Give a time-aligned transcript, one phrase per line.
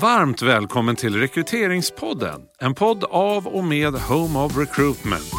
[0.00, 2.40] Varmt välkommen till Rekryteringspodden.
[2.58, 5.32] En podd av och med Home of Recruitment.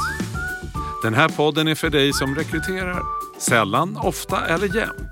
[1.03, 3.01] Den här podden är för dig som rekryterar.
[3.37, 5.11] Sällan, ofta eller jämt.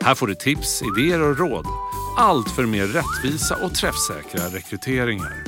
[0.00, 1.66] Här får du tips, idéer och råd.
[2.18, 5.44] Allt för mer rättvisa och träffsäkra rekryteringar.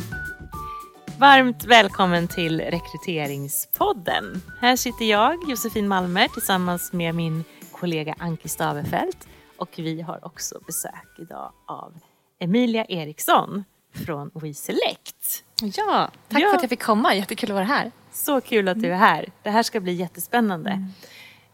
[1.19, 4.43] Varmt välkommen till Rekryteringspodden.
[4.61, 9.29] Här sitter jag, Josefin Malmer, tillsammans med min kollega Anki Stavefelt.
[9.57, 11.93] Och vi har också besök idag av
[12.39, 13.65] Emilia Eriksson
[13.95, 15.45] från WeSelect.
[15.63, 16.49] Ja, tack Ja.
[16.49, 17.15] för att jag fick komma.
[17.15, 17.93] Jättekul att vara här.
[18.13, 19.29] Så kul att du är här.
[19.43, 20.87] Det här ska bli jättespännande.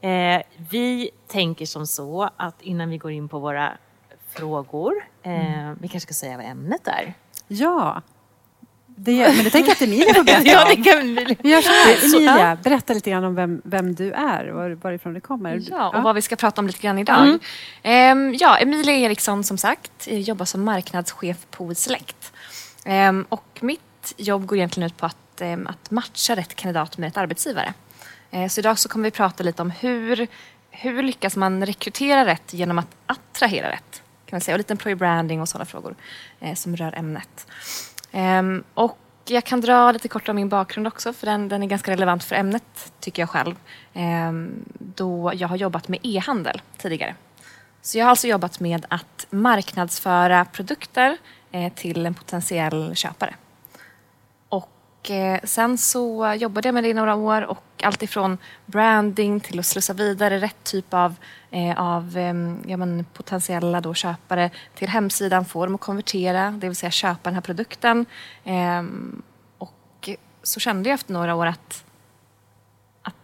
[0.00, 3.72] Eh, vi tänker som så att innan vi går in på våra
[4.28, 7.14] frågor, eh, vi kanske ska säga vad ämnet är.
[7.48, 8.02] Ja,
[9.04, 11.36] det, men det tänker jag att Emilia får berätta ja, det kan vi...
[11.40, 14.70] Vi gör så här, Emilia, berätta lite grann om vem, vem du är och var-
[14.70, 15.62] varifrån du kommer.
[15.70, 17.38] Ja, och vad vi ska prata om lite grann idag.
[17.82, 22.32] Ehm, ja, Emilia Eriksson som sagt, jobbar som marknadschef på Select.
[22.84, 27.06] Ehm, och mitt jobb går egentligen ut på att, ehm, att matcha rätt kandidat med
[27.06, 27.74] rätt arbetsgivare.
[28.30, 30.26] Eh, så idag så kommer vi prata lite om hur,
[30.70, 34.02] hur lyckas man rekrytera rätt genom att attrahera rätt.
[34.26, 34.54] Kan man säga.
[34.54, 35.94] Och lite employer branding och sådana frågor
[36.40, 37.46] eh, som rör ämnet.
[38.12, 41.66] Um, och jag kan dra lite kort om min bakgrund också för den, den är
[41.66, 43.54] ganska relevant för ämnet tycker jag själv.
[43.94, 47.14] Ehm, då jag har jobbat med e-handel tidigare.
[47.82, 51.16] Så jag har alltså jobbat med att marknadsföra produkter
[51.52, 53.34] eh, till en potentiell köpare.
[55.02, 59.40] Och eh, sen så jobbade jag med det i några år och allt ifrån branding
[59.40, 61.14] till att slussa vidare rätt typ av,
[61.50, 66.68] eh, av ehm, ja, men potentiella då köpare till hemsidan, få dem att konvertera, det
[66.68, 68.06] vill säga köpa den här produkten.
[68.44, 69.22] Ehm,
[69.58, 70.08] och
[70.42, 71.84] så kände jag efter några år att,
[73.02, 73.14] att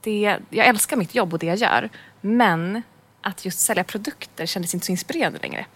[0.00, 1.88] det, jag älskar mitt jobb och det jag gör,
[2.20, 2.82] men
[3.20, 5.66] att just sälja produkter kändes inte så inspirerande längre.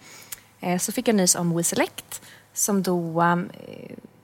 [0.59, 2.21] Eh, så fick jag nys om WeSelect
[2.53, 3.49] som då ehm,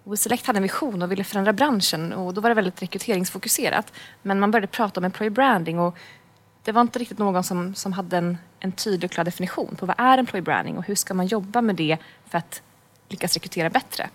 [0.05, 3.93] eh, hade en vision och ville förändra branschen och då var det väldigt rekryteringsfokuserat.
[4.21, 5.97] Men man började prata om employer branding och
[6.63, 9.85] det var inte riktigt någon som, som hade en, en tydlig och klar definition på
[9.85, 11.97] vad är employer branding och hur ska man jobba med det
[12.29, 12.61] för att
[13.09, 14.09] lyckas rekrytera bättre.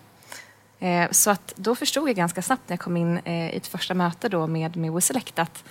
[0.79, 3.67] Eh, Så att då förstod jag ganska snabbt när jag kom in eh, i ett
[3.67, 5.63] första möte då med, med WeSelect att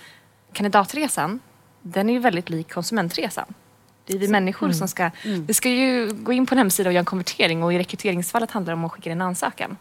[0.53, 1.39] kandidatresan,
[1.81, 3.53] den är ju väldigt lik konsumentresan.
[4.11, 5.11] Det är vi människor som ska...
[5.23, 8.51] Vi ska ju gå in på en hemsida och göra en konvertering och i rekryteringsfallet
[8.51, 9.77] handlar det om att skicka in en ansökan.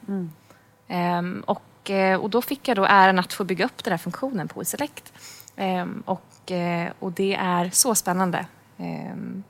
[0.88, 3.98] Ehm, och, eh, och då fick jag då äran att få bygga upp den här
[3.98, 5.12] funktionen på WeSelect.
[5.56, 8.46] Ehm, och, eh, och det är så spännande.
[8.78, 9.42] Ehm,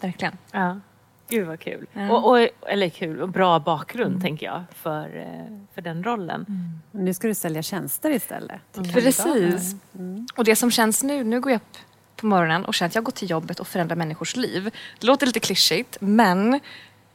[0.00, 0.36] verkligen.
[0.52, 0.80] Ja.
[1.28, 1.86] Gud vad kul.
[1.92, 2.12] Ja.
[2.12, 6.46] Och, och, eller kul och bra bakgrund tänker jag för, eh, för den rollen.
[6.90, 8.60] Nu ska du sälja tjänster istället.
[8.72, 9.24] till Precis.
[9.24, 10.26] kandidater.
[10.36, 11.78] Och det som känns nu, nu går jag upp
[12.16, 14.70] på morgonen och känner att jag går till jobbet och förändrar människors liv.
[15.00, 16.60] Det låter lite klyschigt, men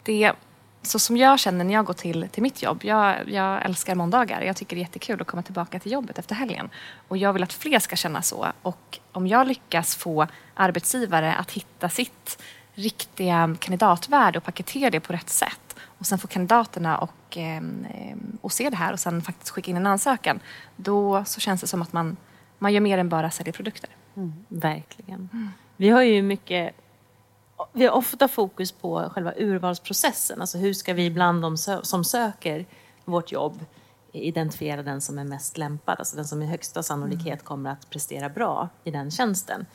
[0.04, 0.34] det
[0.82, 2.80] så som jag känner när jag går till, till mitt jobb.
[2.84, 4.42] Jag, jag älskar måndagar.
[4.42, 6.70] Jag tycker det är jättekul att komma tillbaka till jobbet efter helgen.
[7.08, 8.48] Och jag vill att fler ska känna så.
[8.62, 12.42] Och om jag lyckas få arbetsgivare att hitta sitt
[12.74, 18.38] riktiga kandidatvärde och paketera det på rätt sätt och sen få kandidaterna och, ehm, ehm,
[18.42, 20.40] och se det här och sen faktiskt skicka in en ansökan.
[20.76, 22.18] Då så känns det som att man,
[22.60, 23.90] man gör mer än bara säljer produkter.
[24.48, 25.30] Verkligen.
[25.78, 26.76] Vi har ju mycket
[27.74, 30.42] vi har ofta fokus på själva urvalsprocessen.
[30.42, 32.66] Alltså hur ska vi bland de som söker
[33.06, 33.66] vårt jobb
[34.12, 38.30] identifiera den som är mest lämpad, alltså den som med högsta sannolikhet kommer att prestera
[38.30, 39.66] bra i den tjänsten.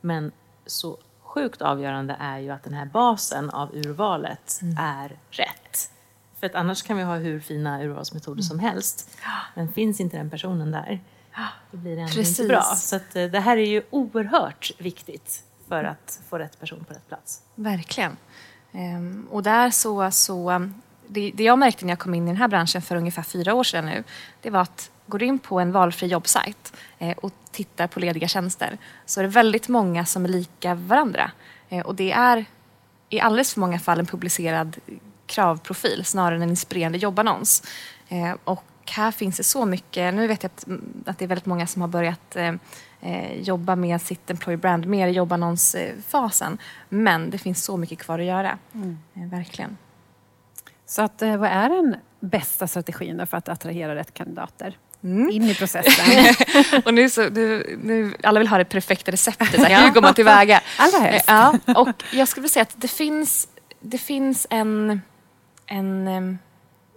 [0.00, 0.32] Men
[0.66, 5.90] så sjukt avgörande är ju att den här basen av urvalet är rätt.
[6.40, 9.10] För att annars kan vi ha hur fina urvalsmetoder som helst.
[9.54, 11.00] Men finns inte den personen där,
[11.70, 12.48] då blir det ändå inte Precis.
[12.48, 12.62] bra.
[12.62, 16.94] Så att, eh, det här är ju oerhört viktigt för att få rätt person på
[16.94, 17.42] rätt plats.
[17.54, 18.16] Verkligen.
[18.72, 20.68] Ehm, och där så, så
[21.06, 23.54] det, det jag märkte när jag kom in i den här branschen för ungefär fyra
[23.54, 24.04] år sedan nu,
[24.40, 28.78] det var att går in på en valfri jobbsajt eh, och tittar på lediga tjänster
[29.06, 31.30] så är det väldigt många som är lika varandra.
[31.68, 32.44] Eh, och det är
[33.08, 34.76] i alldeles för många fall en publicerad
[35.26, 37.62] kravprofil snarare än en inspirerande jobbannons.
[38.44, 41.46] Och här finns det så mycket, nu vet jag att, mm, att det är väldigt
[41.46, 42.54] många som har börjat eh,
[43.00, 46.58] eh, jobba med sitt employer brand mer i jobbannonsfasen.
[46.88, 48.58] Men det finns så mycket kvar att göra.
[49.14, 49.76] Eh, verkligen.
[50.86, 54.76] Så att, eh, vad är den bästa strategin då för att attrahera rätt kandidater?
[55.04, 55.30] Mm.
[55.30, 56.34] In i processen.
[56.84, 59.60] Och nu så, nu, nu, alla vill ha det perfekta receptet.
[59.60, 60.60] Så här, hur går man tillväga?
[60.78, 61.28] Allra helst.
[61.28, 63.48] Eh, Ja, och jag skulle vilja säga att det finns,
[63.80, 65.00] det finns en,
[65.66, 66.38] en...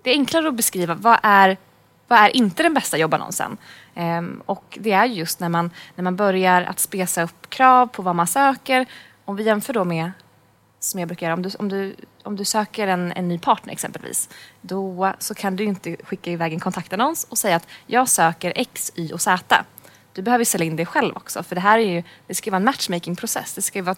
[0.03, 1.57] Det är enklare att beskriva vad är,
[2.07, 3.57] vad är inte den bästa jobbannonsen.
[3.95, 8.01] Em, och det är just när man, när man börjar att spesa upp krav på
[8.01, 8.85] vad man söker.
[9.25, 10.11] Om vi jämför då med
[10.79, 13.73] som jag brukar göra, om du, om du, om du söker en, en ny partner
[13.73, 14.29] exempelvis,
[14.61, 18.91] då så kan du inte skicka iväg en kontaktannons och säga att jag söker X,
[18.95, 19.65] Y och Z.
[20.15, 22.57] Du behöver sälja in dig själv också, för det här är ju, det ska vara
[22.57, 23.53] en matchmaking-process.
[23.53, 23.95] Det ska vara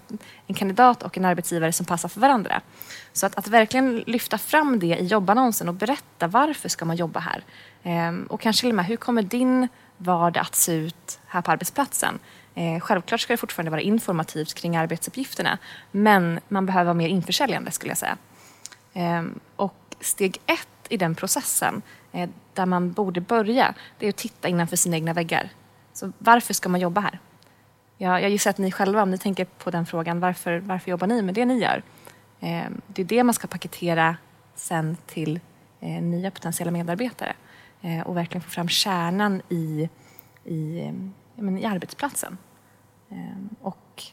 [0.47, 2.61] en kandidat och en arbetsgivare som passar för varandra.
[3.13, 7.19] Så att, att verkligen lyfta fram det i jobbannonsen och berätta varför ska man jobba
[7.19, 7.43] här?
[7.83, 9.67] Ehm, och kanske till och med, hur kommer din
[9.97, 12.19] vardag att se ut här på arbetsplatsen?
[12.55, 15.57] Ehm, självklart ska det fortfarande vara informativt kring arbetsuppgifterna
[15.91, 18.17] men man behöver vara mer införsäljande skulle jag säga.
[18.93, 21.81] Ehm, och steg ett i den processen,
[22.11, 25.49] eh, där man borde börja, det är att titta innanför sina egna väggar.
[25.97, 27.19] Så varför ska man jobba här?
[27.97, 31.07] Jag, jag gissar att ni själva, om ni tänker på den frågan, varför, varför jobbar
[31.07, 31.83] ni med det ni gör?
[32.39, 34.17] Eh, det är det man ska paketera
[34.55, 35.39] sen till
[35.79, 37.33] eh, nya potentiella medarbetare
[37.81, 39.89] eh, och verkligen få fram kärnan i,
[40.43, 40.91] i,
[41.59, 42.37] i arbetsplatsen.
[43.09, 44.03] Ehm, och,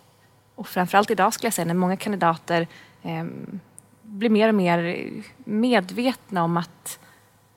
[0.55, 2.67] och framförallt idag skulle jag säga när många kandidater
[3.03, 3.25] eh,
[4.03, 5.11] blir mer och mer
[5.45, 6.99] medvetna om att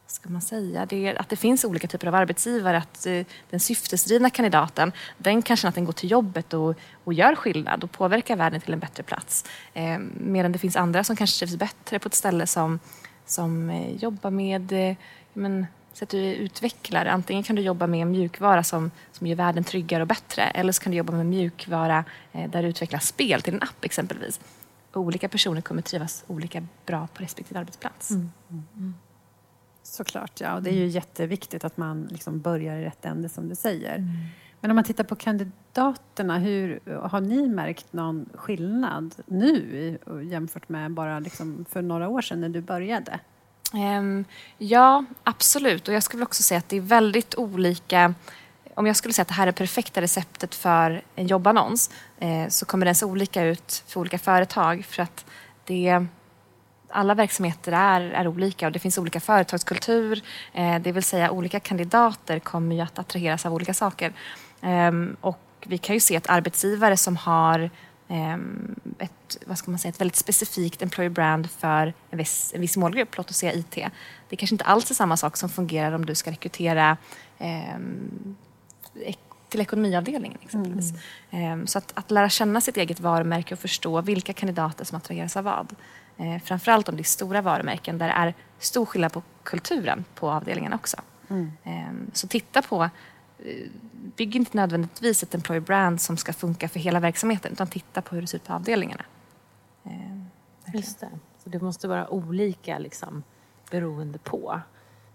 [0.08, 2.78] ska man säga, det är, att det finns olika typer av arbetsgivare.
[2.78, 7.14] Att eh, den syftesdrivna kandidaten, den kan känna att den går till jobbet och, och
[7.14, 9.46] gör skillnad och påverkar världen till en bättre plats.
[9.74, 12.80] Eh, medan det finns andra som kanske trivs bättre på ett ställe som,
[13.26, 14.96] som eh, jobbar med eh,
[15.34, 17.06] men, så att du utvecklar.
[17.06, 20.84] Antingen kan du jobba med mjukvara som, som gör världen tryggare och bättre eller så
[20.84, 24.40] kan du jobba med mjukvara eh, där du utvecklar spel till en app exempelvis.
[24.94, 28.12] olika personer kommer trivas olika bra på respektive arbetsplats.
[28.12, 28.32] Mm.
[28.50, 28.64] Mm.
[28.76, 28.94] mm.
[29.92, 30.56] Såklart, ja.
[30.56, 33.96] Och det är ju jätteviktigt att man liksom börjar i rätt ände som du säger.
[33.96, 34.10] Mm.
[34.62, 39.98] Men om man tittar på kandidaterna, hur, har ni märkt någon skillnad nu
[40.32, 43.20] jämfört med bara liksom för några år sedan när du började?
[43.74, 44.26] Um,
[44.58, 45.88] ja, absolut.
[45.88, 48.14] Och jag skulle också säga att det är väldigt olika.
[48.74, 51.90] Om jag skulle säga att det här är perfekta receptet för en jobbannons
[52.20, 55.26] eh, så kommer den se olika ut för olika företag för att
[55.66, 56.08] det
[56.90, 60.22] alla verksamheter är, är olika och det finns olika företagskultur.
[60.54, 64.14] Eh, det vill säga olika kandidater kommer ju att attraheras av olika saker.
[64.62, 64.92] Eh,
[65.22, 67.70] och vi kan ju se att arbetsgivare som har
[68.08, 72.62] Ehm, ett, vad ska man säga, ett väldigt specifikt employer brand för en viss, en
[72.62, 73.78] viss målgrupp, låt oss säga IT.
[74.30, 76.98] Det kanske inte alls är samma sak som fungerar om du ska rekrytera
[77.38, 77.78] eh,
[79.50, 80.94] till ekonomiavdelningen exempelvis.
[81.30, 81.62] Mm.
[81.62, 85.38] Eh, så att, att lära känna sitt eget varumärke och förstå vilka kandidater som attraheras
[85.38, 85.76] av vad.
[86.18, 90.32] Eh, framförallt om det är stora varumärken där det är stor skillnad på kulturen på
[90.32, 90.98] avdelningen också.
[91.30, 91.52] Mm.
[91.64, 92.90] Eh, så titta på
[93.92, 98.16] bygg inte nödvändigtvis ett employer brand som ska funka för hela verksamheten utan titta på
[98.16, 99.04] hur det ser ut på avdelningarna.
[99.84, 101.10] Eh, Just det.
[101.44, 103.24] Så det måste vara olika liksom,
[103.72, 104.62] beroende på?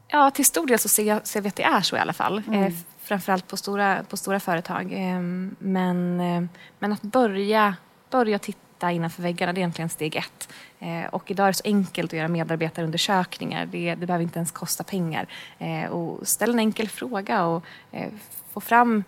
[0.09, 2.13] Ja, till stor del så ser, jag, ser vi att det är så i alla
[2.13, 2.43] fall.
[2.47, 2.63] Mm.
[2.63, 4.93] Eh, framförallt på stora, på stora företag.
[4.93, 5.21] Eh,
[5.59, 6.45] men, eh,
[6.79, 7.77] men att börja,
[8.11, 10.49] börja titta titta innanför väggarna, det är egentligen steg ett.
[10.81, 13.67] Eh, och idag är det så enkelt att göra medarbetarundersökningar.
[13.67, 15.27] Det, det behöver inte ens kosta pengar.
[15.59, 18.11] Eh, och ställ en enkel fråga och eh,
[18.53, 19.05] få, fram,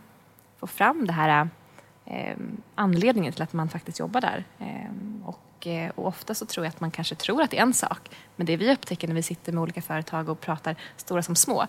[0.59, 1.49] få fram det här
[2.75, 4.45] anledningen till att man faktiskt jobbar där.
[5.25, 8.11] Och, och ofta så tror jag att man kanske tror att det är en sak.
[8.37, 11.67] Men det vi upptäcker när vi sitter med olika företag och pratar, stora som små,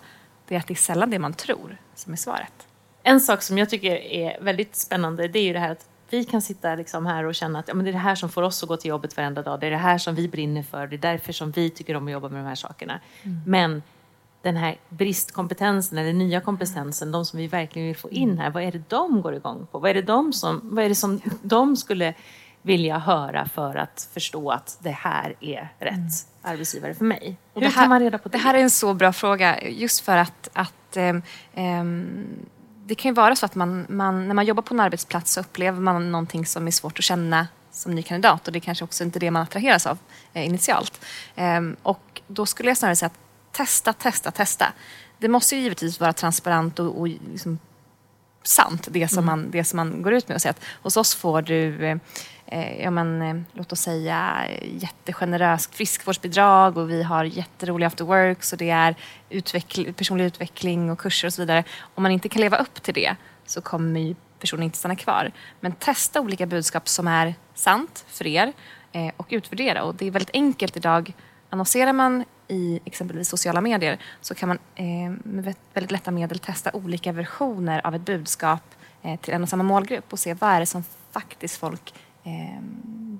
[0.48, 2.66] det är att det är sällan det man tror som är svaret.
[3.02, 6.24] En sak som jag tycker är väldigt spännande det är ju det här att vi
[6.24, 8.42] kan sitta liksom här och känna att ja, men det är det här som får
[8.42, 9.60] oss att gå till jobbet varenda dag.
[9.60, 10.86] Det är det här som vi brinner för.
[10.86, 13.00] Det är därför som vi tycker om att jobba med de här sakerna.
[13.22, 13.40] Mm.
[13.46, 13.82] Men
[14.42, 18.62] den här bristkompetensen eller nya kompetensen, de som vi verkligen vill få in här, vad
[18.62, 19.78] är det de går igång på?
[19.78, 22.14] Vad är det, de som, vad är det som de skulle
[22.62, 26.08] vilja höra för att förstå att det här är rätt mm.
[26.42, 27.36] arbetsgivare för mig?
[27.52, 28.38] Och Hur tar man reda på det?
[28.38, 31.22] Det här är en så bra fråga, just för att, att um,
[31.54, 32.46] um,
[32.86, 35.40] det kan ju vara så att man, man, när man jobbar på en arbetsplats så
[35.40, 38.84] upplever man någonting som är svårt att känna som ny kandidat och det är kanske
[38.84, 39.98] också inte det man attraheras av
[40.32, 41.00] eh, initialt.
[41.36, 43.18] Ehm, och då skulle jag snarare säga att
[43.52, 44.72] testa, testa, testa.
[45.18, 47.58] Det måste ju givetvis vara transparent och, och liksom
[48.42, 49.26] sant, det som, mm.
[49.26, 51.90] man, det som man går ut med och säger att hos oss får du eh,
[51.90, 51.98] eh,
[52.46, 58.10] Eh, ja, men, eh, låt oss säga eh, jättegeneröst friskvårdsbidrag och vi har jätteroliga after
[58.52, 58.94] och det är
[59.30, 61.64] utveckl personlig utveckling och kurser och så vidare.
[61.94, 65.32] Om man inte kan leva upp till det så kommer ju personen inte stanna kvar.
[65.60, 68.52] Men testa olika budskap som är sant för er
[68.92, 69.82] eh, och utvärdera.
[69.82, 71.12] Och det är väldigt enkelt idag.
[71.50, 76.70] Annonserar man i exempelvis sociala medier så kan man eh, med väldigt lätta medel testa
[76.72, 78.62] olika versioner av ett budskap
[79.02, 81.94] eh, till en och samma målgrupp och se vad är det som faktiskt folk
[82.26, 82.62] eh,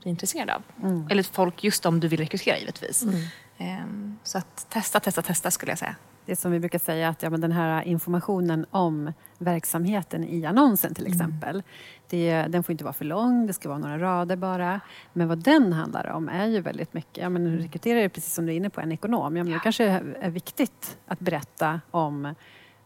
[0.00, 0.62] blir intresserade av.
[0.82, 1.06] Mm.
[1.10, 3.02] Eller folk just de du vill rekrytera givetvis.
[3.02, 3.16] Mm.
[3.58, 5.96] Eh, så att testa, testa, testa skulle jag säga.
[6.26, 10.46] Det är som vi brukar säga att ja, men den här informationen om verksamheten i
[10.46, 11.62] annonsen till exempel.
[12.08, 14.80] Det, den får inte vara för lång, det ska vara några rader bara.
[15.12, 18.46] Men vad den handlar om är ju väldigt mycket, ja men rekrytera är precis som
[18.46, 19.36] du är inne på, en ekonom.
[19.36, 19.84] Ja, men det kanske
[20.20, 22.34] är viktigt att berätta om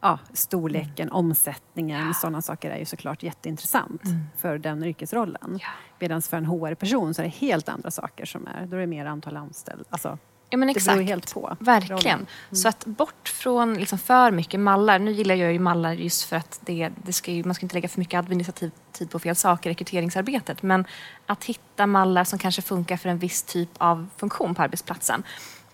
[0.01, 1.17] ja, storleken, mm.
[1.17, 2.15] omsättningen, ja.
[2.15, 4.21] sådana saker är ju såklart jätteintressant mm.
[4.37, 5.59] för den yrkesrollen.
[5.61, 5.69] Ja.
[5.99, 8.87] Medan för en HR-person så är det helt andra saker som är, då är det
[8.87, 9.85] mer antal anställda.
[9.91, 10.19] Alltså,
[10.53, 10.87] Ja, men exakt.
[10.87, 11.57] Det beror helt på.
[11.61, 12.19] Verkligen.
[12.19, 12.27] Mm.
[12.51, 14.99] Så att bort från liksom för mycket mallar.
[14.99, 17.75] Nu gillar jag ju mallar just för att det, det ska ju, man ska inte
[17.75, 20.63] lägga för mycket administrativ tid på fel saker i rekryteringsarbetet.
[20.63, 20.85] Men
[21.27, 25.23] att hitta mallar som kanske funkar för en viss typ av funktion på arbetsplatsen.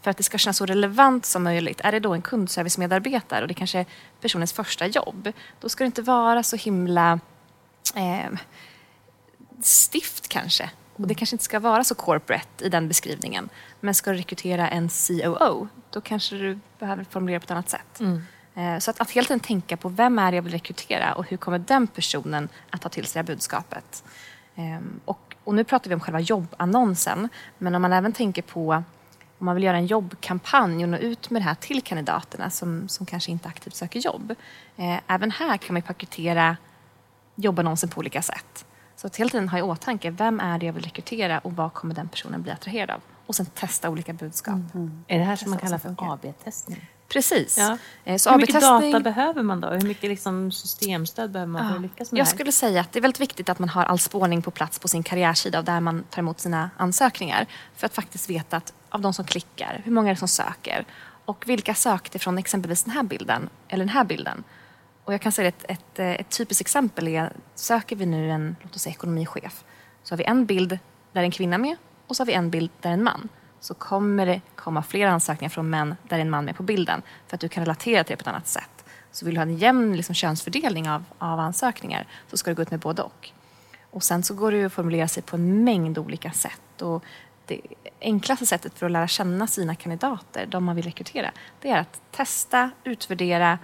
[0.06, 1.80] För att det ska kännas så relevant som möjligt.
[1.84, 3.86] Är det då en kundservicemedarbetare och det kanske är
[4.20, 5.32] personens första jobb.
[5.60, 7.20] Då ska det inte vara så himla
[7.94, 8.30] eh,
[9.62, 10.70] stift kanske.
[10.96, 13.48] Och det kanske inte ska vara så corporate i den beskrivningen.
[13.80, 18.00] Men ska du rekrytera en COO, då kanske du behöver formulera på ett annat sätt.
[18.00, 18.22] Mm.
[18.54, 21.28] Eh, så att, att hela tiden tänka på vem är det jag vill rekrytera och
[21.28, 24.04] hur kommer den personen att ta till sig det här budskapet.
[24.54, 28.82] Ehm, och, och nu pratar vi om själva jobbannonsen, men om man även tänker på
[29.38, 32.88] om man vill göra en jobbkampanj och nå ut med det här till kandidaterna som,
[32.88, 34.35] som kanske inte aktivt söker jobb.
[34.76, 36.57] Eh, även här kan man paketera
[37.35, 38.66] jobbannonsen på olika sätt.
[38.97, 41.73] Så att hela tiden ha i åtanke, vem är det jag vill rekrytera och vad
[41.73, 43.00] kommer den personen bli attraherad av?
[43.26, 44.55] Och sen testa olika budskap.
[44.55, 44.71] Mm.
[44.75, 45.05] Mm.
[45.09, 46.90] Är det här som man kallar för AB-testning?
[47.08, 47.58] Precis.
[47.58, 47.78] Ja.
[48.04, 49.68] Eh, så hur mycket data behöver man då?
[49.68, 52.34] Hur mycket liksom systemstöd behöver man för att lyckas med Jag det här?
[52.34, 54.88] skulle säga att det är väldigt viktigt att man har all spårning på plats på
[54.88, 57.46] sin karriärsida där man tar emot sina ansökningar.
[57.76, 60.84] För att faktiskt veta att av de som klickar, hur många är det som söker?
[61.25, 64.44] Och vilka sökte från exempelvis den här bilden eller den här bilden?
[65.04, 68.56] Och jag kan säga att ett, ett, ett typiskt exempel är, söker vi nu en
[68.62, 69.64] låt oss säga, ekonomichef
[70.02, 70.78] så har vi en bild
[71.12, 73.28] där en kvinna är med och så har vi en bild där en man.
[73.66, 77.02] Så kommer det komma fler ansökningar från män där en man är med på bilden
[77.26, 78.85] för att du kan relatera till det på ett annat sätt.
[79.11, 82.62] Så vill du ha en jämn liksom, könsfördelning av, av ansökningar så ska du gå
[82.62, 83.30] ut med både och.
[83.90, 86.82] Och sen så går det att formulera sig på en mängd olika sätt.
[86.82, 87.04] Och
[87.46, 87.61] det
[88.00, 91.30] enklaste sättet för att lära känna sina kandidater, de man vill rekrytera,
[91.61, 93.58] det är att testa, utvärdera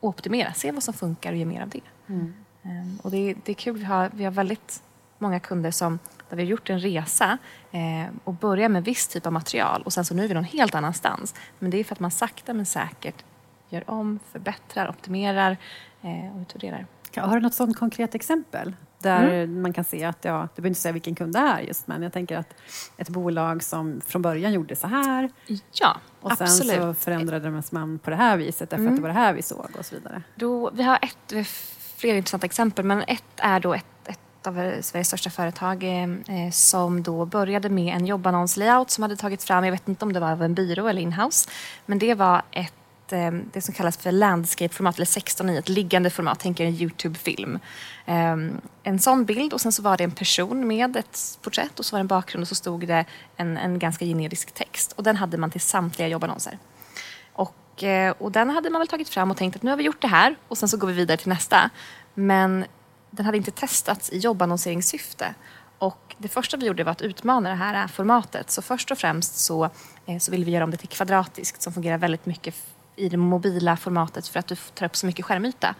[0.00, 0.52] och optimera.
[0.52, 1.80] Se vad som funkar och ge mer av det.
[2.06, 2.34] Mm.
[2.62, 4.82] Um, och det, det är kul, vi har, vi har väldigt
[5.18, 5.98] många kunder som
[6.32, 7.38] där vi har gjort en resa
[7.72, 10.44] eh, och börjar med viss typ av material och sen så nu är vi någon
[10.44, 11.34] helt annanstans.
[11.58, 13.24] Men det är för att man sakta men säkert
[13.68, 15.56] gör om, förbättrar, optimerar
[16.02, 16.86] eh, och utvärderar.
[17.16, 18.74] Har du något sådant konkret exempel?
[18.98, 19.62] Där mm.
[19.62, 22.02] man kan se att, ja, du behöver inte säga vilken kund det är just, men
[22.02, 22.54] jag tänker att
[22.96, 25.30] ett bolag som från början gjorde så här.
[25.72, 26.76] Ja, och sen absolut.
[26.76, 28.94] så förändrade man på det här viset därför mm.
[28.94, 30.22] att det var det här vi såg och så vidare.
[30.34, 31.46] Då, vi har ett,
[31.96, 36.50] flera intressanta exempel, men ett är då ett, ett av Sveriges största företag eh, eh,
[36.50, 40.20] som då började med en jobbannonslayout som hade tagits fram, jag vet inte om det
[40.20, 41.50] var av en byrå eller inhouse,
[41.86, 46.10] men det var ett eh, det som kallas för landscape-format, eller 16 i ett liggande
[46.10, 47.58] format, tänk er en Youtube-film.
[48.06, 48.36] Eh,
[48.82, 51.96] en sån bild och sen så var det en person med ett porträtt och så
[51.96, 53.04] var det en bakgrund och så stod det
[53.36, 54.92] en, en ganska generisk text.
[54.92, 56.58] Och den hade man till samtliga jobbannonser.
[57.32, 57.84] Och,
[58.18, 60.08] och den hade man väl tagit fram och tänkt att nu har vi gjort det
[60.08, 61.70] här och sen så går vi vidare till nästa.
[62.14, 62.64] Men
[63.12, 65.34] den hade inte testats i jobbannonseringssyfte.
[65.78, 68.50] Och det första vi gjorde var att utmana det här formatet.
[68.50, 69.70] Så först och främst så,
[70.06, 72.54] eh, så ville vi göra om det till kvadratiskt som fungerar väldigt mycket
[72.96, 75.74] i det mobila formatet för att du tar upp så mycket skärmyta.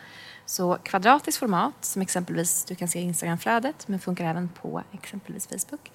[0.46, 5.46] Så kvadratiskt format som exempelvis du kan se i Instagramflödet men funkar även på exempelvis
[5.46, 5.90] Facebook.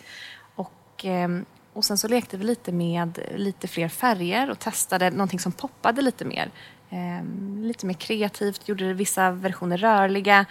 [0.56, 5.40] Och, ehm, och sen så lekte vi lite med lite fler färger och testade någonting
[5.40, 6.52] som poppade lite mer.
[6.90, 10.46] Ehm, lite mer kreativt, gjorde vissa versioner rörliga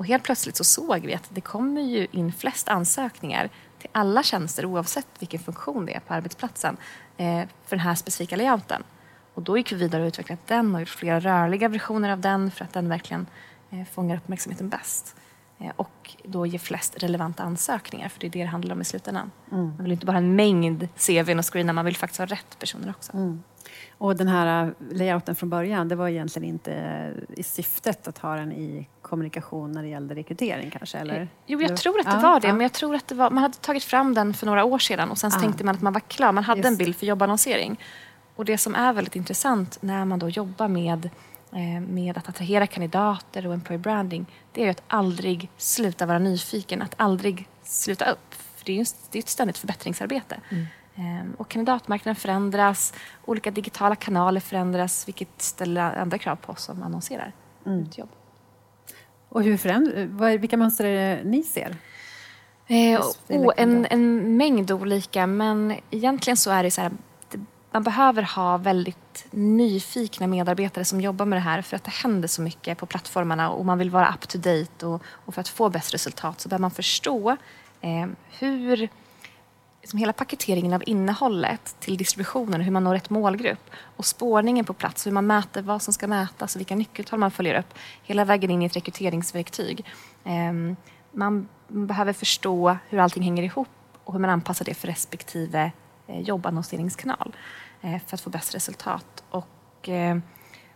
[0.00, 4.22] och helt plötsligt så såg vi att det kommer ju in flest ansökningar till alla
[4.22, 6.76] tjänster oavsett vilken funktion det är på arbetsplatsen
[7.16, 8.82] eh, för den här specifika layouten.
[9.34, 12.50] Och då gick vi vidare och utvecklade den och gjort flera rörliga versioner av den
[12.50, 13.26] för att den verkligen
[13.70, 15.16] eh, fångar uppmärksamheten bäst.
[15.60, 18.84] Eh, och då ger flest relevanta ansökningar, för det är det det handlar om i
[18.84, 19.30] slutändan.
[19.52, 19.64] Mm.
[19.64, 22.58] Man vill inte bara ha en mängd CVn och screena, man vill faktiskt ha rätt
[22.58, 23.12] personer också.
[23.12, 23.42] Mm.
[23.98, 28.36] Och den här eh, layouten från början, det var egentligen inte i syftet att ha
[28.36, 30.98] den i kommunikation när det gällde rekrytering kanske?
[30.98, 31.28] Eller?
[31.46, 32.46] Jo, jag tror att det var det.
[32.46, 32.52] Ja.
[32.52, 35.10] Men jag tror att det var, man hade tagit fram den för några år sedan
[35.10, 36.32] och sen så tänkte man att man var klar.
[36.32, 36.70] Man hade Just.
[36.70, 37.80] en bild för jobbannonsering.
[38.36, 41.10] Och det som är väldigt intressant när man då jobbar med, eh,
[41.80, 46.94] med att attrahera kandidater och employer branding, det är att aldrig sluta vara nyfiken, att
[46.96, 48.34] aldrig sluta upp.
[48.56, 50.40] För det är ju det är ett ständigt förbättringsarbete.
[50.48, 50.66] Mm.
[50.94, 56.82] Ehm, och kandidatmarknaden förändras, olika digitala kanaler förändras, vilket ställer andra krav på oss som
[56.82, 57.32] annonserar
[57.66, 57.86] mm.
[57.96, 58.10] jobb.
[59.28, 61.76] Och hur förändrar, vilka mönster är det ni ser?
[62.66, 66.92] Eh, oh, en, en mängd olika, men egentligen så är det så här
[67.70, 72.28] man behöver ha väldigt nyfikna medarbetare som jobbar med det här för att det händer
[72.28, 75.48] så mycket på plattformarna och man vill vara up to date och, och för att
[75.48, 77.36] få bäst resultat så behöver man förstå
[77.80, 78.06] eh,
[78.38, 78.88] hur
[79.80, 84.72] liksom hela paketeringen av innehållet till distributionen, hur man når rätt målgrupp och spårningen på
[84.72, 88.24] plats, hur man mäter vad som ska mätas och vilka nyckeltal man följer upp, hela
[88.24, 89.84] vägen in i ett rekryteringsverktyg.
[90.24, 90.76] Eh,
[91.12, 93.68] man behöver förstå hur allting hänger ihop
[94.04, 95.72] och hur man anpassar det för respektive
[96.18, 97.36] jobbannonseringskanal
[97.80, 99.24] eh, för att få bäst resultat.
[99.30, 100.18] Och, eh,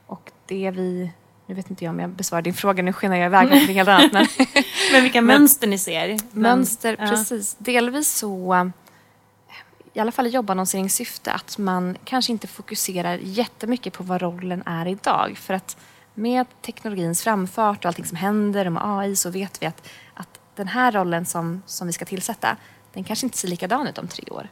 [0.07, 1.11] och det vi
[1.47, 3.89] nu vet inte jag om jag besvarar din fråga, nu skenar jag iväg någonting helt
[3.89, 4.13] annat.
[4.13, 4.27] Men,
[4.93, 6.19] men vilka mönster ni ser?
[6.33, 7.57] Mönster, men, precis.
[7.59, 7.65] Ja.
[7.65, 8.71] Delvis så,
[9.93, 14.87] i alla fall i jobbannonseringssyfte, att man kanske inte fokuserar jättemycket på vad rollen är
[14.87, 15.37] idag.
[15.39, 15.77] För att
[16.15, 20.41] med teknologins framfart och allting som händer och med AI så vet vi att, att
[20.55, 22.57] den här rollen som, som vi ska tillsätta,
[22.93, 24.49] den kanske inte ser likadan ut om tre år.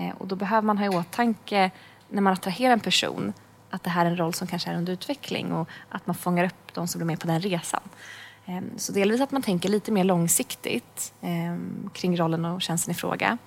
[0.00, 1.70] Eh, och då behöver man ha i åtanke
[2.08, 3.32] när man attraherar en person
[3.70, 6.44] att det här är en roll som kanske är under utveckling och att man fångar
[6.44, 7.80] upp de som blir med på den resan.
[8.46, 12.94] Ehm, så delvis att man tänker lite mer långsiktigt ehm, kring rollen och tjänsten i
[12.94, 13.38] fråga.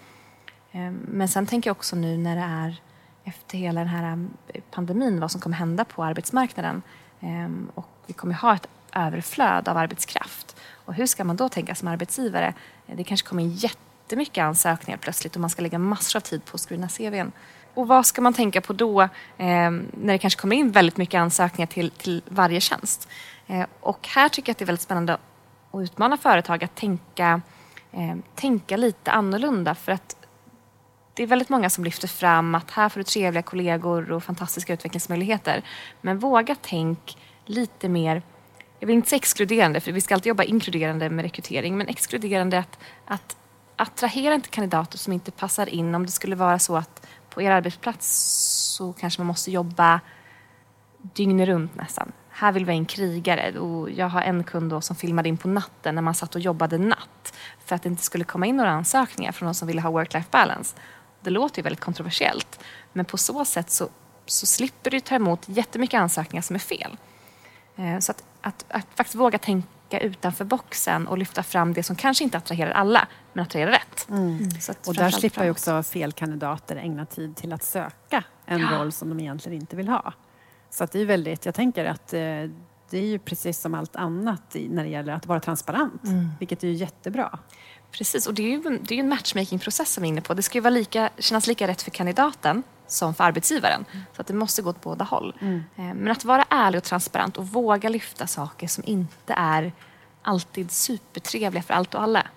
[0.72, 2.81] Ehm, men sen tänker jag också nu när det är
[3.24, 6.81] efter hela den här eh, pandemin vad som kommer hända på arbetsmarknaden
[7.74, 10.55] och vi kommer ha ett överflöd av arbetskraft.
[10.86, 12.53] Och hur ska man då tänka som arbetsgivare?
[12.88, 13.50] Eh, det kanske kommer in
[14.03, 17.31] jättemycket ansökningar plötsligt och man ska lägga massor av tid på att screena CVn.
[17.74, 19.07] Och vad ska man tänka på då eh,
[19.38, 23.10] när det kanske kommer in väldigt mycket ansökningar till, till varje tjänst?
[23.48, 27.41] Eh, och här tycker jag att det är väldigt spännande att utmana företag att tänka,
[27.91, 30.15] eh, tänka lite annorlunda för att
[31.13, 34.74] det är väldigt många som lyfter fram att här får du trevliga kollegor och fantastiska
[34.74, 35.62] utvecklingsmöjligheter.
[36.01, 38.22] Men våga tänk lite mer
[38.79, 42.60] jag vill inte säga exkluderande, för vi ska alltid jobba inkluderande med rekrytering, men exkluderande
[42.60, 43.38] att, att
[43.75, 45.96] attrahera inte kandidater som inte passar in.
[45.96, 48.08] Om det skulle vara så att på er arbetsplats
[48.77, 50.00] så kanske man måste jobba
[50.98, 52.12] dygnet runt nästan.
[52.30, 55.38] Här vill vi ha in krigare och jag har en kund då som filmade in
[55.38, 57.34] på natten när man satt och jobbade natt
[57.65, 60.32] för att det inte skulle komma in några ansökningar från de som ville ha work-life
[60.32, 60.75] balance.
[61.22, 62.60] Det låter ju väldigt kontroversiellt
[62.94, 63.89] men på så sätt så,
[64.25, 66.98] så slipper du ta emot jättemycket ansökningar som är fel.
[67.75, 69.68] Eh, så att, att, att faktiskt våga tänka
[70.00, 74.10] utanför boxen och lyfta fram det som kanske inte attraherar alla, men attraherar rätt.
[74.10, 74.38] Mm.
[74.38, 74.50] mm.
[74.88, 78.77] och där slipper ju också fel kandidater ägna tid till att söka en ja.
[78.77, 80.14] roll som de egentligen inte vill ha.
[80.70, 82.20] Så att det är väldigt, jag tänker att eh,
[82.90, 86.29] det är ju precis som allt annat när det gäller att vara transparent, mm.
[86.40, 87.40] vilket är ju jättebra.
[87.94, 90.34] Precis, och det är ju, det är en matchmakingprocess som vi är inne på.
[90.34, 93.86] Det ska ju vara lika, kännas lika rätt för kandidaten som för arbetsgivaren.
[93.92, 94.06] Mm.
[94.16, 95.36] Så att det måste gå åt båda håll.
[95.42, 95.64] Mm.
[95.75, 99.72] Eh, men att vara ärlig och transparent och våga lyfta saker som inte är
[100.22, 102.27] alltid supertrevliga för allt och alla.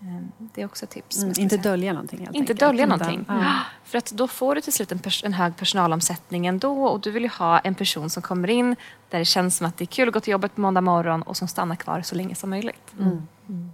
[0.00, 1.22] Eh, det är också ett tips.
[1.22, 2.60] Mm, inte dölja någonting Inte enkelt.
[2.60, 3.24] dölja någonting.
[3.28, 3.54] Ja.
[3.84, 7.22] För att då får du till slut en, en, hög personalomsättning ändå och du vill
[7.22, 8.76] ju ha en person som kommer in
[9.10, 11.22] där det känns som att det är kul att gå till jobbet på måndag morgon
[11.22, 12.92] och som stannar kvar så länge som möjligt.
[12.98, 13.26] Mm.
[13.48, 13.70] Mm.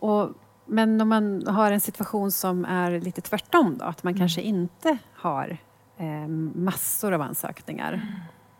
[0.00, 0.30] Och
[0.66, 4.18] men om man har en situation som är lite tvärtom då, att man mm.
[4.18, 5.56] kanske inte har
[5.98, 8.06] eh, massor av ansökningar mm.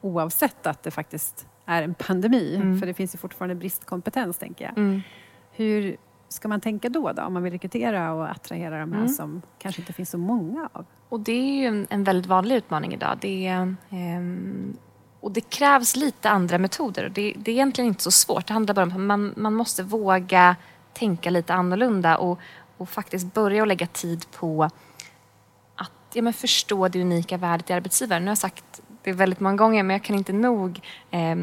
[0.00, 2.78] oavsett att det faktiskt är en pandemi, mm.
[2.78, 4.78] för det finns ju fortfarande bristkompetens tänker jag.
[4.78, 5.00] Mm.
[5.52, 5.96] Hur
[6.28, 9.08] ska man tänka då, då om man vill rekrytera och attrahera de här mm.
[9.08, 10.86] som kanske inte finns så många av?
[11.08, 13.18] Och det är ju en, en väldigt vanlig utmaning idag.
[13.20, 14.76] Det är, um,
[15.20, 17.12] och det krävs lite andra metoder.
[17.14, 18.46] Det, det, är egentligen inte så svårt.
[18.46, 20.56] Det handlar bara om att man, man måste våga
[20.92, 22.38] tänka lite annorlunda och,
[22.76, 24.64] och faktiskt börja lägga tid på
[25.76, 28.22] att ja, men förstå det unika värdet i arbetsgivaren.
[28.22, 31.36] Nu har jag sagt det väldigt många gånger men jag kan inte nog eh,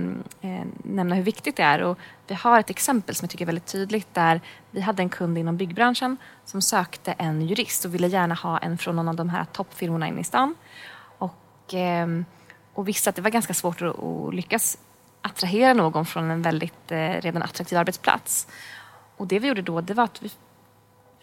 [0.84, 1.82] nämna hur viktigt det är.
[1.82, 5.10] Och vi har ett exempel som jag tycker är väldigt tydligt där vi hade en
[5.10, 9.16] kund inom byggbranschen som sökte en jurist och ville gärna ha en från någon av
[9.16, 10.56] de här toppfirmorna inne i stan.
[11.18, 12.08] Och, eh,
[12.74, 14.78] och visste att det var ganska svårt att, att lyckas
[15.22, 18.48] attrahera någon från en väldigt eh, redan attraktiv arbetsplats.
[19.18, 20.32] Och det vi gjorde då det var att vi,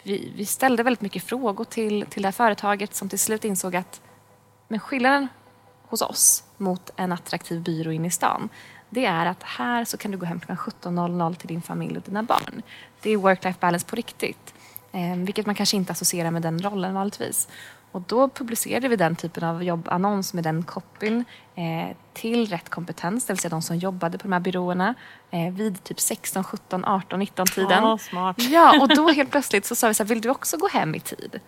[0.02, 3.76] vi, vi, ställde väldigt mycket frågor till, till det här företaget som till slut insåg
[3.76, 4.00] att
[4.68, 5.28] men skillnaden
[5.88, 8.48] hos oss mot en attraktiv byrå inne i stan
[8.94, 12.02] det är att här så kan du gå hem klockan 17.00 till din familj och
[12.02, 12.62] dina barn.
[13.02, 14.54] Det är work-life balance på riktigt.
[14.92, 17.48] Eh, vilket man kanske inte associerar med den rollen vanligtvis.
[17.94, 23.26] Och då publicerade vi den typen av jobbannons med den copyn eh, till rätt kompetens,
[23.26, 24.94] det vill säga de som jobbade på de här byråerna
[25.30, 27.84] eh, vid typ 16, 17, 18, 19 tiden.
[27.84, 28.36] Oh, smart.
[28.38, 30.94] Ja, och då helt plötsligt så sa vi så här, vill du också gå hem
[30.94, 31.40] i tid?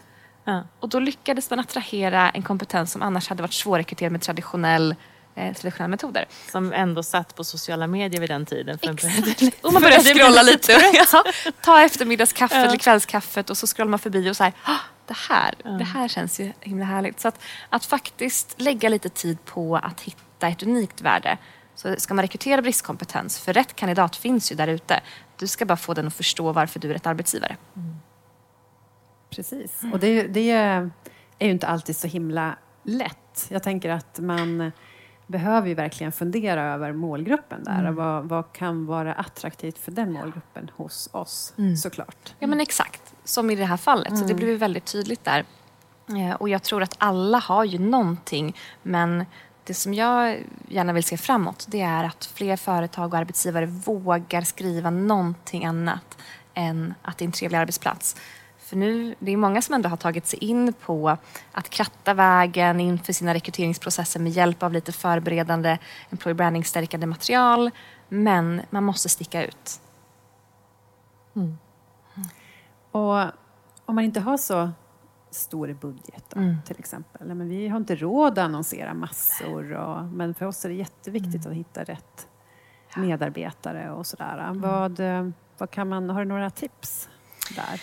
[0.45, 0.63] Ja.
[0.81, 4.95] Och då lyckades man attrahera en kompetens som annars hade varit svårrekryterad med traditionell
[5.35, 6.27] eh, traditionella metoder.
[6.51, 8.79] Som ändå satt på sociala medier vid den tiden.
[8.79, 9.65] För Exakt.
[9.65, 10.73] och man började scrolla lite.
[11.13, 11.25] ja,
[11.61, 14.53] ta eftermiddagskaffet eller kvällskaffet och så scrollar man förbi och så här,
[15.07, 17.21] det här, det här känns ju himla härligt.
[17.21, 17.40] Så att,
[17.71, 21.38] att faktiskt lägga lite tid på att hitta ett unikt värde.
[21.75, 25.01] Så ska man rekrytera bristkompetens, för rätt kandidat finns ju där ute.
[25.37, 27.57] Du ska bara få den att förstå varför du är rätt arbetsgivare.
[29.31, 29.83] Precis.
[29.92, 30.90] Och det, det är
[31.40, 33.47] ju inte alltid så himla lätt.
[33.49, 34.73] Jag tänker att man
[35.27, 37.87] behöver ju verkligen fundera över målgruppen där Mm.
[37.87, 41.77] och vad, vad kan vara attraktivt för den målgruppen hos oss Mm.
[41.77, 42.35] såklart.
[42.38, 44.19] Ja men exakt, som i det här fallet.
[44.19, 45.45] Så det blev ju väldigt tydligt där.
[46.09, 49.25] Eh, Och jag tror att alla har ju någonting men
[49.65, 54.43] det som jag gärna vill se framåt det är att fler företag och arbetsgivare vågar
[54.43, 56.19] skriva någonting annat
[56.55, 58.17] än att det är en trevlig arbetsplats.
[58.59, 61.17] För nu, det är många som ändå har tagit sig in på
[61.53, 65.79] att kratta vägen inför sina rekryteringsprocesser med hjälp av lite förberedande
[66.11, 67.71] employer branding-stärkande material.
[68.09, 69.81] Men man måste sticka ut.
[72.97, 73.31] Och
[73.87, 74.71] om man inte har så
[75.31, 76.57] stor budget då, Mm.
[76.67, 77.27] till exempel.
[77.35, 79.73] Men vi har inte råd att annonsera massor.
[79.73, 82.29] Och, men för oss är det jätteviktigt att hitta rätt
[82.97, 84.51] medarbetare och sådär.
[84.55, 85.29] Vad, eh,
[85.59, 87.09] vad kan man, har du några tips
[87.57, 87.81] där?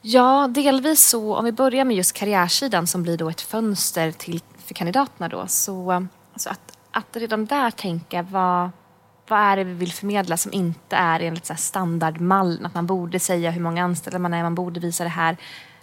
[0.00, 1.36] Ja, delvis så.
[1.36, 5.46] Om vi börjar med just karriärsidan som blir då ett fönster till, för kandidaterna då.
[5.46, 5.90] Så
[6.32, 8.70] alltså att, att redan där tänka vad,
[9.28, 12.66] vad är det vi vill förmedla som inte är enligt så standardmallen.
[12.66, 15.36] Att man borde säga hur många anställda man är, man borde visa det här.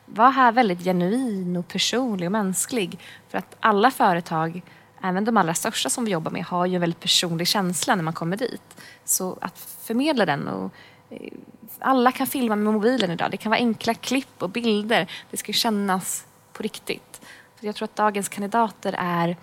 [0.06, 3.00] Var här väldigt genuin och personlig och mänsklig.
[3.30, 4.62] För att alla företag,
[5.04, 8.04] även de allra största som vi jobbar med, har ju en väldigt personlig känsla när
[8.04, 8.78] man kommer dit.
[9.06, 10.72] Så att förmedla den och
[11.10, 11.34] eh,
[11.80, 13.32] alla kan filma med mobilen idag.
[13.32, 15.12] Det kan vara enkla klipp och bilder.
[15.32, 17.22] Det ska kännas på riktigt.
[17.56, 19.38] För jag tror att dagens kandidater är,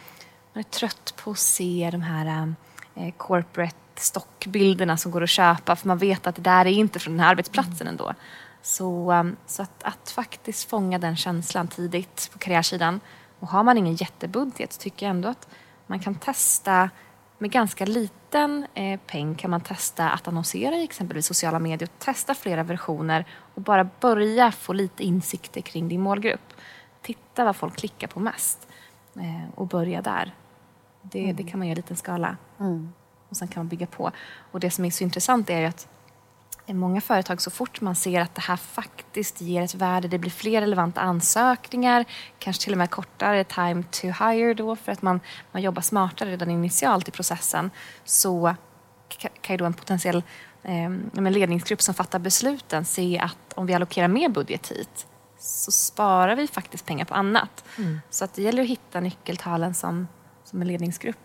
[0.53, 2.55] man är trött på att se de här
[2.95, 6.99] eh, corporate stockbilderna som går att köpa för man vet att det där är inte
[6.99, 8.15] från den här arbetsplatsen ändå.
[8.63, 13.01] Så, um, så att, att faktiskt fånga den känslan tidigt på karriärsidan.
[13.39, 15.49] Och har man ingen jättebudget så tycker jag ändå att
[15.87, 16.91] man kan testa
[17.39, 21.99] med ganska liten eh, peng kan man testa att annonsera i exempelvis sociala medier och
[21.99, 26.53] testa flera versioner och bara börja få lite insikter kring din målgrupp.
[27.03, 28.69] Titta vad folk klickar på mest
[29.17, 30.35] eh, och börja där.
[31.03, 32.37] Det, det kan man göra i liten skala
[33.29, 34.11] och sen kan man bygga på.
[34.53, 35.89] Och det som är så intressant är att
[36.67, 40.19] i många företag så fort man ser att det här faktiskt ger ett värde, det
[40.19, 42.05] blir fler relevanta ansökningar,
[42.39, 45.21] kanske till och med kortare time to hire då för att man,
[45.53, 47.71] man jobbar smartare redan initialt i processen
[48.05, 48.49] så
[49.09, 50.23] ka- kan ju då en potentiell
[50.63, 55.07] eh, ledningsgrupp som fattar besluten se att om vi allokerar mer budget hit
[55.39, 57.65] så sparar vi faktiskt pengar på annat.
[58.11, 60.09] Så att det gäller att hitta nyckeltalen som,
[60.45, 61.17] som en ledningsgrupp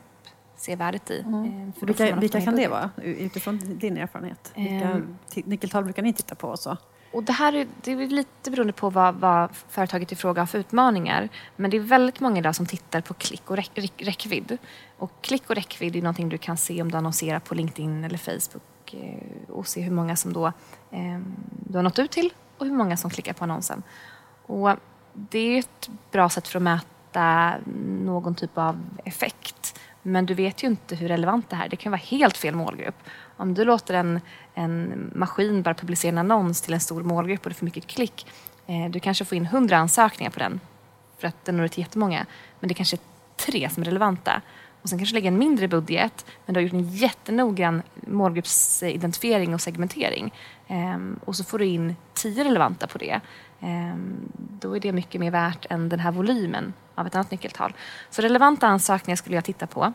[0.56, 1.20] ser värdet i.
[1.20, 4.52] eh, för Vilka, vilka kan det vara utifrån din erfarenhet?
[4.56, 4.90] Vilka
[5.32, 6.48] ti- nyckeltal brukar ni titta på?
[6.48, 6.78] Och så?
[7.14, 10.46] Och det här är, det är lite beroende på vad, vad företaget i fråga har
[10.48, 11.30] för utmaningar.
[11.56, 14.58] Men det är väldigt många idag som tittar på klick och räck, räck, räckvidd.
[14.98, 18.18] Och klick och räckvidd är någonting du kan se om du annonserar på LinkedIn eller
[18.18, 20.46] Facebook eh, och se hur många som då
[20.92, 21.20] eh,
[21.70, 23.84] du har nått ut till och hur många som klickar på annonsen.
[24.46, 24.70] Och
[25.14, 27.54] det är ett bra sätt för att mäta
[28.06, 29.80] någon typ av effekt.
[30.04, 31.70] Men du vet ju inte hur relevant det här är.
[31.70, 32.96] Det kan vara helt fel målgrupp.
[33.38, 34.22] Om du låter en,
[34.54, 38.28] en maskin bara publicera en annons till en stor målgrupp och det får mycket klick.
[38.68, 40.60] Eh, du kanske får in hundra ansökningar på den
[41.18, 42.26] för att den når ut till jättemånga.
[42.60, 43.00] Men det kanske är
[43.36, 44.42] tre som är relevanta.
[44.82, 49.62] Och sen kanske lägga en mindre budget men du har gjort en jättenoggrann målgruppsidentifiering och
[49.62, 50.34] segmentering.
[50.68, 53.22] Ehm, och så får du in tio relevanta på det.
[53.64, 57.74] Ehm, då är det mycket mer värt än den här volymen av ett annat nyckeltal.
[58.10, 59.94] Så relevanta ansökningar skulle jag titta på.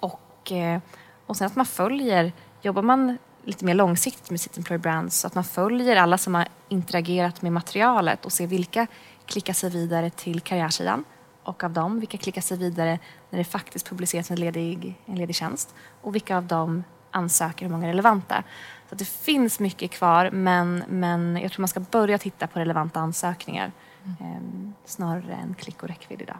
[0.00, 0.80] Och, eh,
[1.26, 2.32] och sen att man följer,
[2.62, 6.34] jobbar man lite mer långsiktigt med sitt employer brand så att man följer alla som
[6.34, 8.86] har interagerat med materialet och ser vilka
[9.26, 11.04] klickar sig vidare till karriärsidan
[11.42, 12.98] och av dem vilka klickar sig vidare
[13.30, 17.72] när det faktiskt publiceras en ledig, en ledig tjänst och vilka av dem ansöker hur
[17.72, 18.42] många relevanta.
[18.88, 23.00] Så det finns mycket kvar men, men jag tror man ska börja titta på relevanta
[23.00, 23.72] ansökningar
[24.20, 26.38] eh, snarare än klick och räckvidd idag.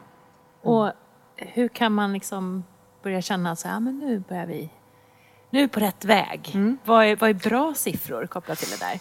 [0.61, 0.91] Och
[1.35, 2.63] hur kan man liksom
[3.03, 4.69] börja känna att men nu börjar vi,
[5.49, 6.57] nu är vi på rätt väg.
[6.83, 8.99] Vad, är, vad är bra siffror kopplat till det där?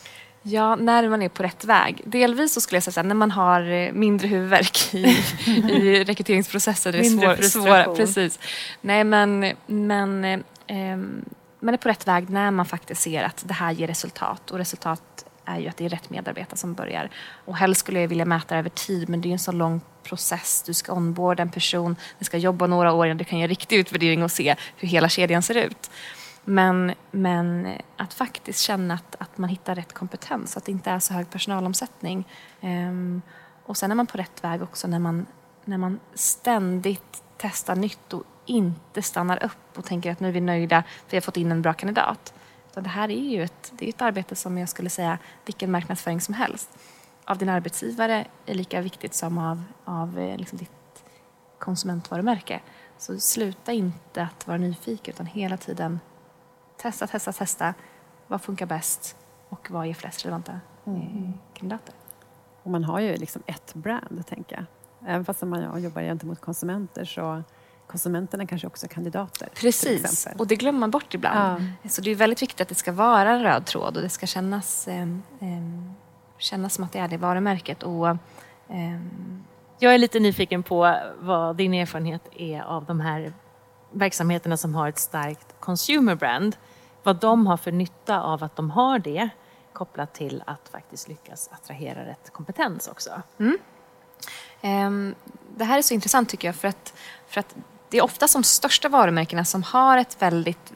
[0.48, 2.02] Ja, när man är på rätt väg.
[2.04, 5.04] Delvis så skulle jag säga när man har eh, mindre huvudvärk i,
[5.72, 6.92] i rekryteringsprocessen.
[6.92, 7.84] Mindre svår, frustration.
[7.84, 8.38] svår, precis.
[8.80, 10.98] Nej, men, men eh,
[11.60, 14.50] man är på rätt väg när man faktiskt ser att det här ger resultat.
[14.50, 17.10] Och resultat är ju att det är rätt medarbetare som börjar.
[17.44, 19.80] Och helst skulle jag vilja mäta det över tid, men det är en så lång
[20.02, 20.62] process.
[20.66, 23.76] Du ska onboarda en person, du ska jobba några år innan du kan göra riktig
[23.76, 25.90] utvärdering och se hur hela kedjan ser ut.
[26.44, 30.98] Men, men att faktiskt känna att, att man hittar rätt kompetens, att det inte är
[30.98, 32.28] så hög personalomsättning.
[32.60, 33.22] Um,
[33.64, 35.26] och sen är man på rätt väg också när man,
[35.64, 40.40] när man ständigt testar nytt och inte stannar upp och tänker att nu är vi
[40.40, 42.34] nöjda för vi har fått in en bra kandidat.
[42.74, 45.70] Så det här är ju ett, det är ett arbete som jag skulle säga vilken
[45.70, 46.78] marknadsföring som helst
[47.24, 50.70] av din arbetsgivare är lika viktigt som av, av eh, liksom ditt
[51.58, 52.60] konsumentvarumärke.
[52.98, 56.00] Så sluta inte att vara nyfiken utan hela tiden
[56.76, 57.74] testa, testa, testa.
[58.26, 59.16] Vad funkar bäst
[59.48, 61.32] och vad ger flest relevanta mm.
[61.54, 61.94] kandidater?
[62.62, 64.64] Och man har ju liksom ett brand, tänker jag.
[65.08, 67.42] Även fast man jobbar gentemot konsumenter så
[67.86, 69.48] konsumenterna kanske också är kandidater.
[69.54, 71.62] Precis, och det glömmer man bort ibland.
[71.82, 71.88] Ja.
[71.88, 74.26] Så det är väldigt viktigt att det ska vara en röd tråd och det ska
[74.26, 75.02] kännas, eh,
[75.40, 75.82] eh,
[76.38, 77.82] kännas som att det är det varumärket.
[77.82, 79.00] Och, eh,
[79.78, 83.32] jag är lite nyfiken på vad din erfarenhet är av de här
[83.92, 86.56] verksamheterna som har ett starkt consumer brand.
[87.02, 89.28] Vad de har för nytta av att de har det
[89.72, 93.22] kopplat till att faktiskt lyckas attrahera rätt kompetens också.
[93.38, 93.58] Mm.
[94.62, 95.14] Um,
[95.56, 96.94] det här är så intressant tycker jag för att,
[97.26, 97.56] för att
[97.90, 100.72] det är ofta de största varumärkena som har ett väldigt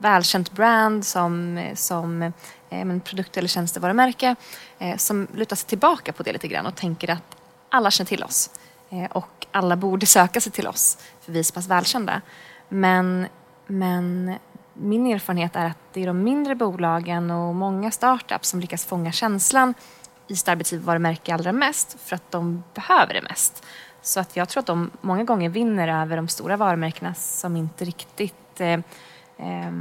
[0.00, 2.22] välkänt brand som, som
[2.70, 4.36] eh, produkt eller tjänstevarumärke
[4.78, 7.36] eh, som lutar sig tillbaka på det lite grann och tänker att
[7.68, 8.50] alla känner till oss
[8.90, 12.20] eh, och alla borde söka sig till oss för vi är så pass välkända.
[12.68, 13.26] Men,
[13.66, 14.34] men
[14.74, 19.12] min erfarenhet är att det är de mindre bolagen och många startups som lyckas fånga
[19.12, 19.74] känslan
[20.28, 23.64] i sitt arbetsgivarvarumärke allra mest för att de behöver det mest.
[24.02, 27.84] Så att jag tror att de många gånger vinner över de stora varumärkena som inte
[27.84, 28.72] riktigt eh,
[29.36, 29.72] eh,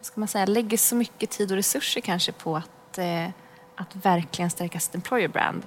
[0.00, 3.28] ska man säga, lägger så mycket tid och resurser kanske på att, eh,
[3.76, 5.62] att verkligen stärka sitt employer brand.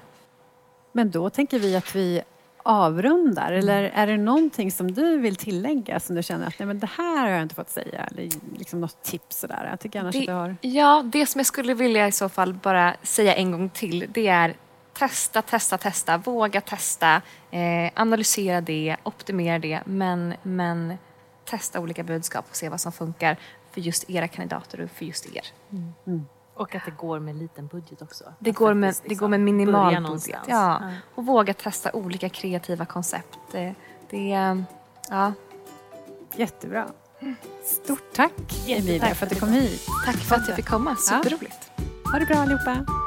[0.91, 2.21] Men då tänker vi att vi
[2.63, 3.51] avrundar?
[3.51, 3.59] Mm.
[3.59, 6.89] Eller är det någonting som du vill tillägga som du känner att nej, men det
[6.97, 8.07] här har jag inte fått säga?
[8.11, 9.67] Eller liksom något tips sådär?
[9.69, 10.55] Jag tycker annars det, att du har...
[10.61, 14.27] Ja, det som jag skulle vilja i så fall bara säga en gång till det
[14.27, 14.55] är
[14.99, 20.97] testa, testa, testa, våga testa, eh, analysera det, optimera det men, men
[21.45, 23.37] testa olika budskap och se vad som funkar
[23.71, 25.45] för just era kandidater och för just er.
[25.71, 25.93] Mm.
[26.07, 26.25] Mm.
[26.53, 28.33] Och att det går med liten budget också.
[28.39, 30.39] Det, går med, liksom det går med minimal budget.
[30.47, 30.79] Ja.
[30.81, 30.91] ja.
[31.15, 33.39] Och våga testa olika kreativa koncept.
[33.51, 33.75] Det,
[34.09, 34.27] det,
[35.09, 35.33] ja.
[36.35, 36.87] Jättebra.
[37.63, 38.33] Stort tack
[38.67, 39.85] Emilia för att du kom hit.
[40.05, 40.95] Tack för att jag fick komma.
[40.95, 41.71] Superroligt.
[41.75, 42.11] Ja.
[42.11, 43.06] Ha det bra allihopa.